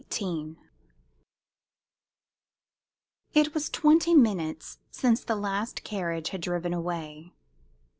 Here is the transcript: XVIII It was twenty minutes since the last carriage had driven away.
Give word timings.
XVIII 0.11 0.55
It 3.35 3.53
was 3.53 3.69
twenty 3.69 4.15
minutes 4.15 4.79
since 4.89 5.23
the 5.23 5.35
last 5.35 5.83
carriage 5.83 6.29
had 6.29 6.41
driven 6.41 6.73
away. 6.73 7.33